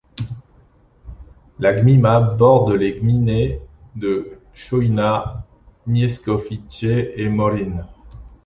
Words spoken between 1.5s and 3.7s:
La gmina borde les gminy